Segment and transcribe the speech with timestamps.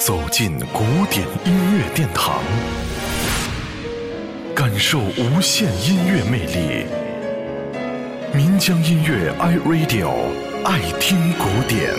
[0.00, 2.42] 走进古典音乐殿堂，
[4.56, 6.86] 感受无限音乐魅力。
[8.34, 10.10] 民江音乐 iRadio
[10.64, 11.92] 爱听古典。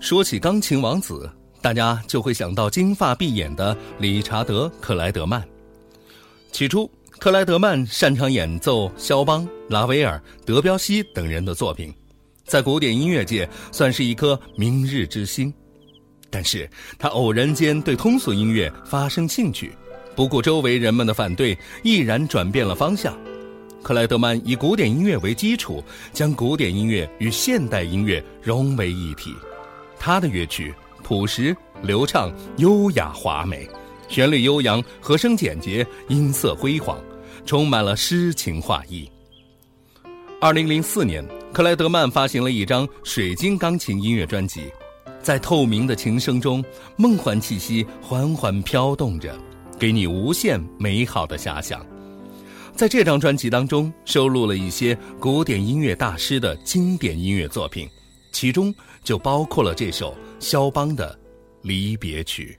[0.00, 1.30] 说起钢琴王子，
[1.60, 5.40] 大家就会想到金发碧眼的理查德·克莱德曼。
[6.50, 6.90] 起初，
[7.20, 11.94] 克莱德曼擅长演奏肖邦、拉威尔、德彪西等人的作品。
[12.44, 15.52] 在古典音乐界算是一颗明日之星，
[16.28, 19.72] 但是他偶然间对通俗音乐发生兴趣，
[20.14, 23.16] 不顾周围人们的反对，毅然转变了方向。
[23.82, 29.34] 克莱德曼以古典音乐为基础，将古典音乐与现代音乐融为一体。
[29.98, 33.68] 他的乐曲朴实流畅、优雅华美，
[34.08, 36.98] 旋律悠扬，和声简洁，音色辉煌，
[37.46, 39.10] 充满了诗情画意。
[40.40, 41.24] 二零零四年。
[41.52, 44.72] 克莱德曼发行了一张水晶钢琴音乐专辑，
[45.20, 46.64] 在透明的琴声中，
[46.96, 49.38] 梦幻气息缓缓飘动着，
[49.78, 51.84] 给你无限美好的遐想。
[52.74, 57.86] 在这张专辑当中，收录了一些古典音乐大师的经典音乐作品，
[58.32, 61.12] 其中就包括了这首肖邦的
[61.60, 62.58] 《离别曲》。